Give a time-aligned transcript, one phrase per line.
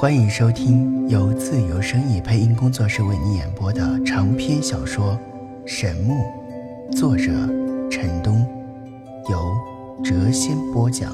[0.00, 5.18] 欢迎收听由自由声意配音工作室为你演播的长篇小说
[5.66, 6.14] 《神木》，
[6.96, 7.32] 作者
[7.90, 8.46] 陈东，
[9.28, 9.52] 由
[10.04, 11.10] 谪仙播讲。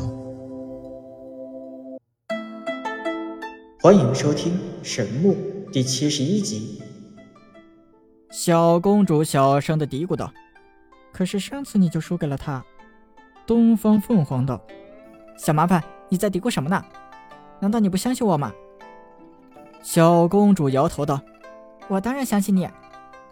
[3.81, 4.53] 欢迎收听
[4.83, 5.33] 《神木》
[5.73, 6.83] 第七十一集。
[8.33, 10.31] 小公主小声的嘀咕道
[11.11, 12.63] ：“可是上次你就输给了他。”
[13.49, 14.61] 东方凤凰道
[15.39, 16.85] ：“小麻烦，你在嘀咕什么呢？
[17.61, 18.53] 难道你不相信我吗？”
[19.85, 21.21] 小公主摇头道
[21.89, 22.67] ：“我当然相信你，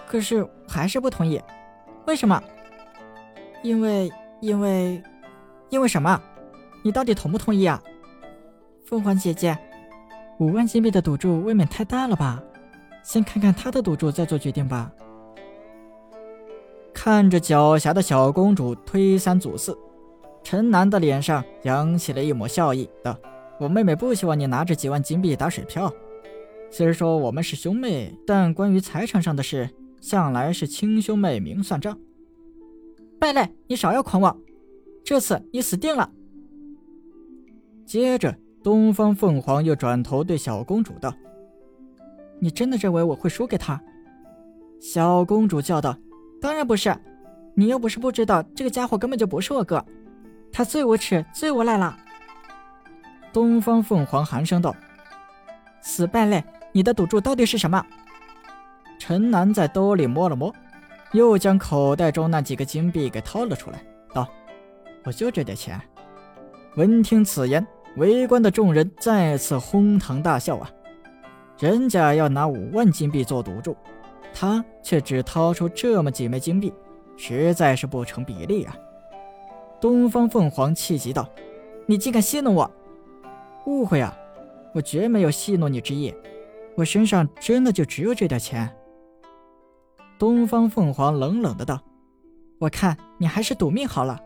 [0.06, 1.40] 可是还是不同意。
[2.06, 2.40] 为什么？
[3.62, 5.02] 因为，因为，
[5.70, 6.20] 因为什么？
[6.82, 7.82] 你到底同不同意啊？
[8.84, 9.56] 凤凰姐姐，
[10.38, 12.42] 五万金币的赌注未免太大了吧？
[13.02, 14.92] 先看看他的赌注，再做决定吧。”
[16.92, 19.76] 看着狡黠的小公主推三阻四，
[20.44, 23.16] 陈楠的脸上扬起了一抹笑意，道
[23.58, 25.90] ：“我妹妹不希望你拿着几万金币打水漂。”
[26.74, 29.68] 虽然说我们是兄妹，但关于财产上的事，
[30.00, 31.98] 向来是亲兄妹明算账。
[33.20, 34.34] 败类，你少要狂妄！
[35.04, 36.10] 这次你死定了。
[37.84, 38.34] 接着，
[38.64, 41.14] 东方凤凰又转头对小公主道
[42.40, 43.78] ：“你真的认为我会输给他？”
[44.80, 45.94] 小公主叫道
[46.40, 46.96] ：“当然不是，
[47.54, 49.84] 你又不是不知道，这个家伙根本就不是我哥，
[50.50, 51.94] 他最无耻，最无赖了。”
[53.30, 54.74] 东方凤凰寒声道
[55.82, 57.84] ：“死败类！”你的赌注到底是什么？
[58.98, 60.52] 陈楠在兜里摸了摸，
[61.12, 63.84] 又将口袋中那几个金币给掏了出来，
[64.14, 64.26] 道
[65.04, 65.80] ：“我就这点钱。”
[66.76, 67.66] 闻听此言，
[67.96, 70.70] 围观的众人再次哄堂大笑啊！
[71.58, 73.76] 人家要拿五万金币做赌注，
[74.32, 76.72] 他却只掏出这么几枚金币，
[77.18, 78.74] 实在是不成比例啊！
[79.78, 81.28] 东方凤凰气急道
[81.84, 82.70] ：“你竟敢戏弄我！
[83.66, 84.16] 误会啊！
[84.72, 86.14] 我绝没有戏弄你之意。”
[86.76, 88.74] 我身上真的就只有这点钱。
[90.18, 91.82] 东方凤凰冷冷的道
[92.58, 94.20] ：“我看你还是赌命好了，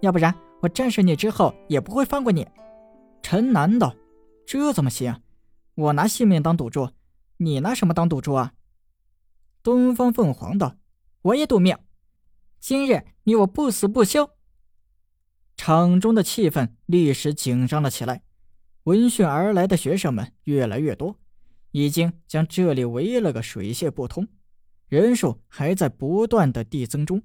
[0.00, 2.46] 要不然我战胜你之后也不会放过你。”
[3.22, 3.94] 陈楠道
[4.44, 5.22] ：“这怎么行？
[5.74, 6.90] 我拿性命当赌注，
[7.36, 8.52] 你拿什么当赌注啊？”
[9.62, 10.74] 东方凤凰道
[11.22, 11.76] ：“我也赌命，
[12.58, 14.30] 今日你我不死不休。”
[15.56, 18.22] 场中的气氛立时紧张了起来，
[18.84, 21.19] 闻讯而来的学生们越来越多。
[21.72, 24.26] 已经将这里围了个水泄不通，
[24.88, 27.22] 人数还在不断的递增中。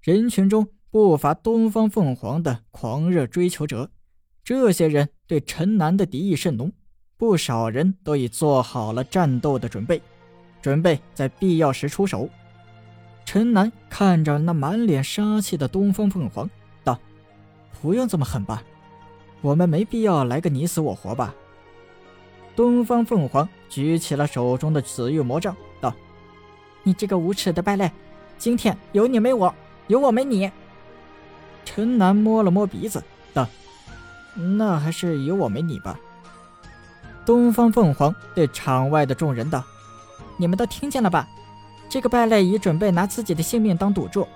[0.00, 3.90] 人群中不乏东方凤凰的狂热追求者，
[4.42, 6.72] 这些人对陈南的敌意甚浓，
[7.16, 10.00] 不少人都已做好了战斗的准备，
[10.60, 12.28] 准备在必要时出手。
[13.24, 16.48] 陈南看着那满脸杀气的东方凤凰，
[16.82, 17.00] 道
[17.80, 18.62] ：“不用这么狠吧，
[19.40, 21.34] 我们没必要来个你死我活吧。”
[22.56, 25.92] 东方凤凰举起了手中的紫玉魔杖，道
[26.84, 27.90] ：“你这个无耻的败类，
[28.38, 29.52] 今天有你没我，
[29.88, 30.50] 有我没你。”
[31.64, 33.46] 陈南摸了摸鼻子，道
[34.56, 35.98] ：“那还是有我没你吧。”
[37.26, 39.64] 东方凤凰对场外的众人道
[40.36, 41.26] ：“你们都听见了吧？
[41.88, 44.28] 这个败类已准备拿自己的性命当赌注，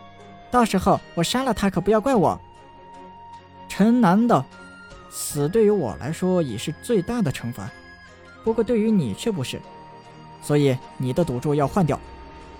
[0.50, 2.40] 到时候我杀了他，可不要怪我。”
[3.68, 4.44] 陈南道
[5.08, 7.70] ：“死对于我来说已是最大的惩罚。”
[8.44, 9.60] 不过对于你却不是，
[10.42, 11.98] 所以你的赌注要换掉。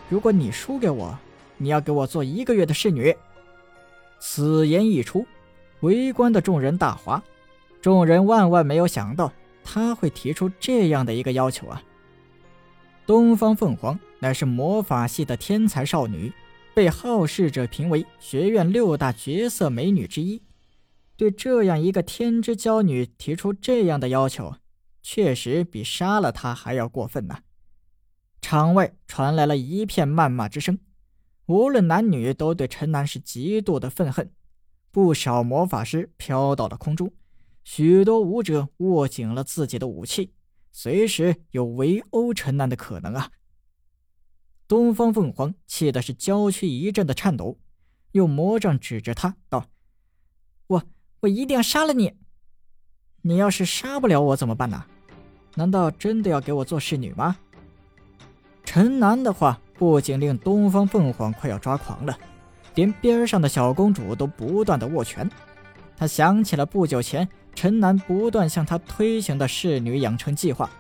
[0.09, 1.19] 如果你输给我，
[1.57, 3.15] 你要给我做一个月的侍女。
[4.19, 5.27] 此言一出，
[5.81, 7.23] 围观的众人大哗。
[7.81, 11.83] 众人万万没有想到他会提出这样的一个要求啊！
[13.07, 16.33] 东方凤凰乃是魔法系的天才少女，
[16.75, 20.43] 被好事者评为学院六大绝色美女之一。
[21.17, 24.55] 对这样一个天之娇女提出这样的要求。
[25.11, 27.39] 确实比杀了他还要过分呐！
[28.43, 30.79] 场外传来了一片谩骂之声，
[31.47, 34.31] 无论男女都对陈南是极度的愤恨。
[34.91, 37.11] 不少魔法师飘到了空中，
[37.65, 40.35] 许多武者握紧了自己的武器，
[40.73, 43.31] 随时有围殴陈南的可能啊！
[44.67, 47.59] 东方凤凰气的是娇躯一阵的颤抖，
[48.13, 49.71] 用魔杖指着他道
[50.69, 50.85] ：“我
[51.21, 52.13] 我一定要杀了你！
[53.23, 54.85] 你要是杀不了我怎么办呢？”
[55.59, 57.37] 难道真的要给我做侍女吗？
[58.65, 62.17] 陈南的话不仅令东方凤凰快要抓狂了，
[62.77, 65.29] 连边上的小公主都不断的握拳。
[65.97, 70.71] 他想起了不久前陈南不断向他推行的侍女养成计划，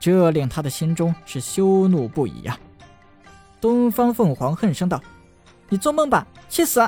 [0.00, 2.58] 这令他的心中是羞怒不已呀。
[3.60, 5.00] 东方凤凰恨声道
[5.70, 6.80] ：“你做梦吧，去死！”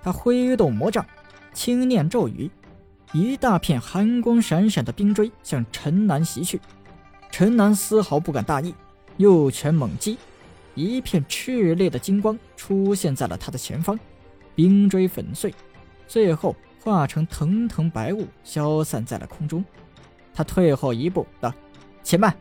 [0.00, 1.04] 他挥动魔杖，
[1.52, 2.48] 轻念咒语。
[3.12, 6.60] 一大片寒光闪闪的冰锥向陈南袭去。
[7.30, 8.74] 陈南丝毫不敢大意，
[9.16, 10.18] 右拳猛击，
[10.74, 13.98] 一片炽烈的金光出现在了他的前方，
[14.54, 15.54] 冰锥粉碎，
[16.08, 19.64] 最后化成腾腾白雾消散在了空中。
[20.34, 21.52] 他退后一步道
[22.02, 22.34] ：“且慢，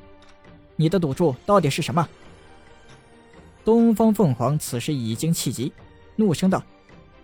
[0.76, 2.08] 你的赌注到底是什么？”
[3.64, 5.72] 东方凤凰此时已经气急，
[6.16, 6.64] 怒声道：“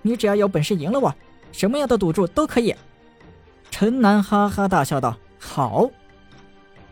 [0.01, 1.13] 你只要有本事赢了我，
[1.51, 2.75] 什么样的赌注都可以。”
[3.81, 5.89] 陈南哈哈大笑道：“好。”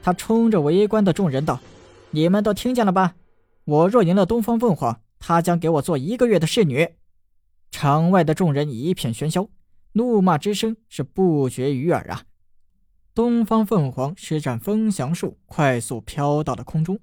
[0.01, 1.59] 他冲着围观的众人道
[2.09, 3.13] ：“你们都听见了吧？
[3.65, 6.95] 我若赢了东方凤凰，他将给我做一个月的侍女。”
[7.69, 9.49] 场外的众人一片喧嚣，
[9.91, 12.23] 怒骂之声是不绝于耳啊！
[13.13, 16.99] 东方凤凰施展风翔术，快速飘到了空中。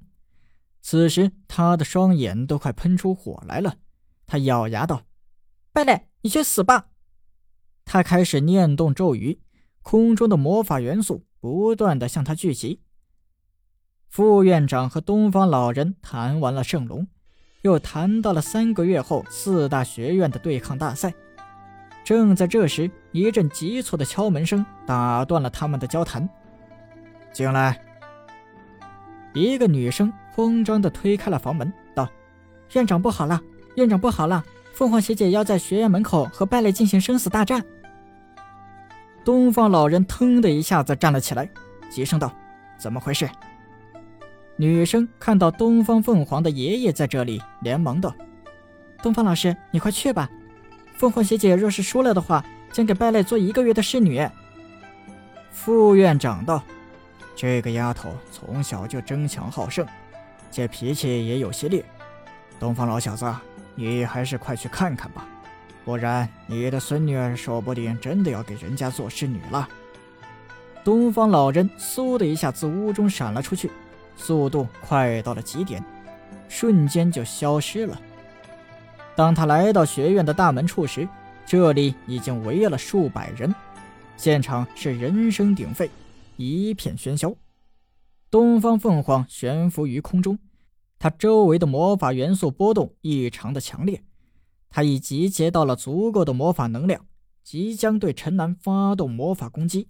[0.83, 3.77] 此时，他的双眼都快喷出火来了。
[4.27, 5.03] 他咬牙道
[5.73, 6.89] ：“败类，你去死吧！”
[7.87, 9.39] 他开始念动咒语，
[9.89, 12.81] 空中的魔法元素不断的向他聚集。
[14.09, 17.07] 副院长和东方老人谈完了圣龙，
[17.63, 21.15] 又谈到了三个月后四大学院的对抗大赛。
[22.05, 26.29] 正在这时，一阵急促的敲门声打断了他们的交谈。
[27.33, 27.81] 进来。
[29.35, 32.11] 一个女生慌张地推开了房门，道
[32.75, 33.41] ：“院长不好了，
[33.77, 34.45] 院长不好了！
[34.73, 37.65] 凤凰学姐要在学院门口和败类进行生死大战。”
[39.27, 41.51] 东方老人腾的一下子站了起来，
[41.91, 42.31] 急声道
[42.79, 43.29] ：“怎么回事？”
[44.57, 48.15] 女生看到东方凤凰的爷爷在这里，连忙道
[49.03, 50.31] ：“东方老师，你快去吧！
[50.97, 54.25] 凤凰学姐若是输了的话，将给败类做一个月的侍女。”
[55.51, 56.63] 副院长道。
[57.35, 59.85] 这个丫头从小就争强好胜，
[60.53, 61.85] 这脾气也有些烈。
[62.61, 63.27] 东方老小子，
[63.75, 65.27] 你还是快去看看吧，
[65.87, 69.69] 不然你的孙女儿说不定真的要给人家做侍女了。
[70.85, 73.71] 东方老人嗖的一下自屋中闪了出去，
[74.17, 75.81] 速度快到了极点，
[76.49, 77.97] 瞬间就消失了。
[79.15, 81.09] 当他来到学院的大门处时，
[81.47, 83.55] 这里已经围了数百人，
[84.17, 85.89] 现场是人声鼎沸。
[86.37, 87.33] 一片喧嚣，
[88.29, 90.37] 东方凤凰悬浮于空中，
[90.99, 94.03] 它周围的魔法元素波动异常的强烈，
[94.77, 97.07] 他已集结到了足够的魔法能量，
[97.43, 99.89] 即将对陈南发动魔法攻击。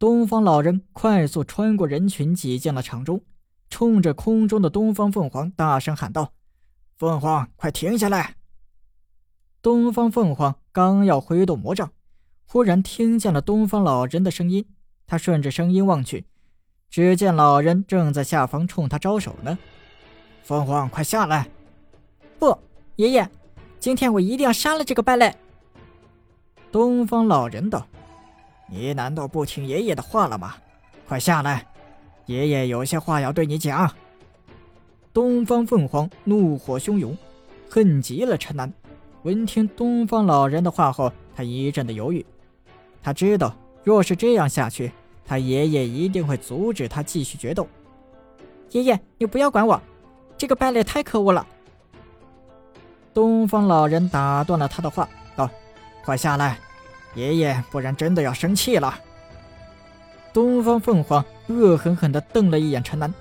[0.00, 3.22] 东方老人快速穿过人群，挤进了场中，
[3.70, 6.32] 冲着空中的东方凤凰大声喊道
[6.98, 8.34] ：“凤凰，快停下来！”
[9.62, 11.92] 东方凤凰刚要挥动魔杖，
[12.46, 14.66] 忽然听见了东方老人的声音。
[15.06, 16.24] 他顺着声音望去，
[16.90, 19.56] 只见老人正在下方冲他招手呢。
[20.42, 21.48] 凤凰，快下来！
[22.40, 22.58] 不，
[22.96, 23.30] 爷爷，
[23.80, 25.34] 今天我一定要杀了这个败类。
[26.72, 27.86] 东方老人道
[28.68, 30.56] ：“你难道不听爷爷的话了吗？
[31.06, 31.66] 快下来，
[32.26, 33.90] 爷爷有些话要对你讲。”
[35.14, 37.16] 东方凤凰怒火汹涌，
[37.70, 38.72] 恨极了陈南。
[39.22, 42.24] 闻听东方老人的话后，他一阵的犹豫，
[43.02, 43.54] 他知道。
[43.84, 44.92] 若是这样下去，
[45.24, 47.66] 他爷爷一定会阻止他继续决斗。
[48.70, 49.80] 爷爷，你不要管我，
[50.36, 51.46] 这个败类太可恶了。
[53.14, 55.48] 东方老人打断了他的话，道
[56.04, 56.58] ：“快下来，
[57.14, 58.98] 爷爷，不然真的要生气了。”
[60.32, 63.12] 东方凤凰恶狠狠地瞪了一眼陈南，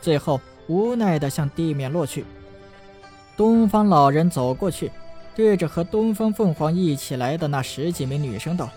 [0.00, 2.24] 最后无奈地向地面落去。
[3.36, 4.90] 东方老人走过去，
[5.36, 8.68] 对着和东方凤凰一起来的那十几名女生道。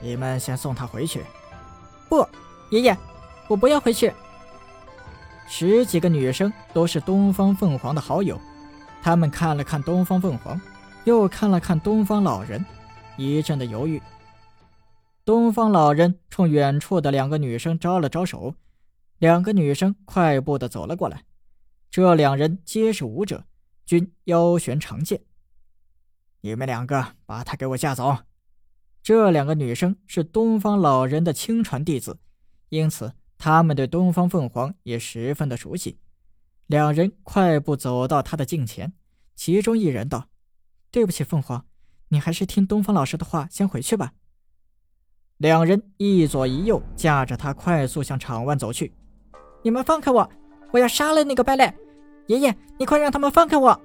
[0.00, 1.22] 你们先送他回去。
[2.08, 2.26] 不，
[2.70, 2.96] 爷爷，
[3.48, 4.12] 我不要回去。
[5.48, 8.38] 十几个女生都是东方凤凰的好友，
[9.02, 10.58] 他们看了看东方凤凰，
[11.04, 12.64] 又看了看东方老人，
[13.16, 14.00] 一阵的犹豫。
[15.24, 18.54] 东方老人冲远处的两个女生招了招手，
[19.18, 21.24] 两个女生快步的走了过来。
[21.90, 23.44] 这两人皆是武者，
[23.84, 25.20] 均腰悬长剑。
[26.40, 28.18] 你们两个把他给我架走。
[29.02, 32.20] 这两个女生是东方老人的亲传弟子，
[32.68, 35.98] 因此他们对东方凤凰也十分的熟悉。
[36.72, 38.94] 两人快步走到他的近前，
[39.34, 40.28] 其中一人道
[40.90, 41.66] ：“对不起，凤凰，
[42.08, 44.12] 你还是听东方老师的话，先回去吧。”
[45.36, 48.90] 两人一左一右架着他，快速向场外走去。
[49.62, 50.26] “你们放开我！
[50.70, 51.70] 我要杀了那个败类！
[52.28, 53.78] 爷爷，你快让他们放开我！”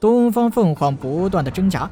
[0.00, 1.90] 东方凤凰不断的挣扎。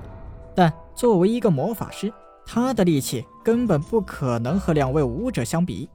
[0.54, 2.10] 但作为一个魔法师，
[2.46, 5.86] 他的力气根本不可能和两位武者相比。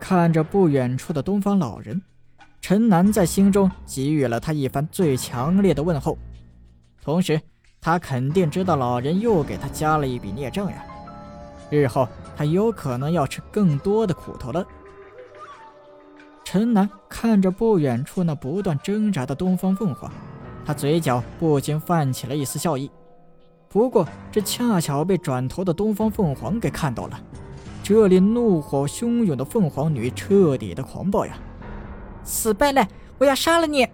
[0.00, 2.02] 看着不远处的东方老人，
[2.66, 6.16] 陈南在心中给予了他一番最强烈的问候。
[7.02, 7.38] 同时，
[7.78, 10.82] 他肯定知道老人又给他加了一笔孽障呀。
[11.68, 14.66] 日后他有可能要吃更多的苦头了。
[16.42, 20.10] 陈南看着不远处那不断挣扎的东方凤凰，
[20.64, 22.90] 他嘴角不禁泛起了一丝笑意。
[23.68, 27.20] 不过，这恰巧被转头的东方凤凰给看到了，
[27.82, 31.36] 这里怒火汹涌的凤凰女彻底的狂暴呀！
[32.24, 32.86] 死败类，
[33.18, 33.86] 我要杀了你！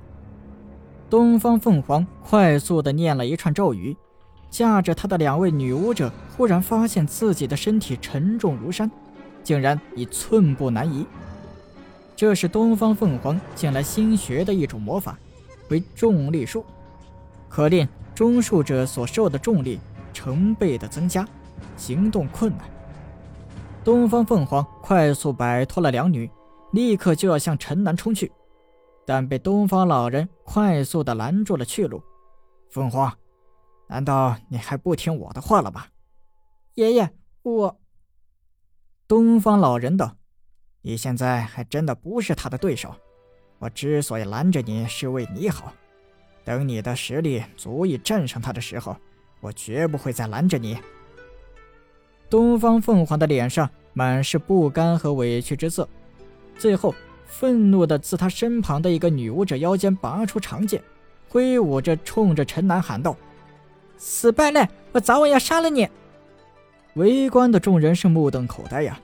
[1.10, 3.96] 东方凤凰快速的念了一串咒语，
[4.48, 8.88] 驾着他的两位女武者忽然发现自己的身体沉重如山，
[9.42, 11.04] 竟然已寸步难移。
[12.14, 15.18] 这是东方凤凰近来新学的一种魔法，
[15.68, 16.64] 为重力术，
[17.48, 19.80] 可令中术者所受的重力
[20.12, 21.26] 成倍的增加，
[21.76, 22.60] 行动困难。
[23.82, 26.30] 东方凤凰快速摆脱了两女，
[26.72, 28.30] 立刻就要向陈南冲去，
[29.04, 32.02] 但被东方老人快速的拦住了去路。
[32.70, 33.12] 凤凰，
[33.88, 35.84] 难道你还不听我的话了吗？
[36.74, 37.10] 爷爷，
[37.42, 37.80] 我……
[39.08, 40.16] 东方老人道。
[40.82, 42.94] 你现在还真的不是他的对手。
[43.58, 45.72] 我之所以拦着你，是为你好。
[46.44, 48.96] 等你的实力足以战胜他的时候，
[49.40, 50.78] 我绝不会再拦着你。
[52.30, 55.86] 东方凤凰的脸上满是不甘和委屈之色，
[56.58, 56.94] 最后
[57.26, 60.82] 愤怒的自他身旁的一个女武者腰间拔出长剑，
[61.28, 63.16] 挥舞着冲着陈南喊道
[63.96, 65.88] ：“死败类，我早晚要杀了你！”
[66.94, 69.00] 围观的众人是目瞪口呆呀。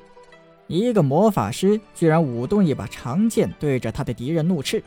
[0.67, 4.83] 一个魔法师居然舞动一把长剑对着他的敌人怒斥，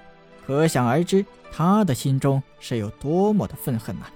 [0.45, 4.07] 可想而知他的心中是有多么的愤恨呐！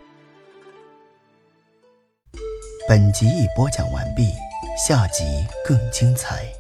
[2.90, 4.26] 本集已播讲完毕，
[4.86, 5.24] 下集
[5.66, 6.52] 更精彩。